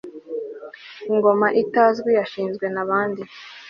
Ingoma 1.09 1.47
itazwi 1.61 2.09
yashinzwe 2.19 2.65
nabande 2.73 3.23